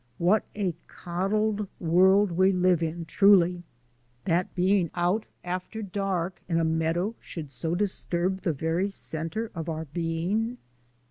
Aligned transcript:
What 0.17 0.45
a 0.55 0.73
coddled 0.87 1.67
world 1.79 2.31
we 2.31 2.51
live 2.51 2.81
in, 2.81 3.05
truly. 3.05 3.61
That 4.25 4.55
being 4.55 4.89
out 4.95 5.27
after 5.43 5.83
dark 5.83 6.41
in 6.49 6.59
a 6.59 6.63
meadow 6.63 7.13
should 7.19 7.51
so 7.53 7.75
disturb 7.75 8.39
the 8.41 8.51
very 8.51 8.87
centre 8.87 9.51
of 9.53 9.69
our 9.69 9.85
being! 9.85 10.57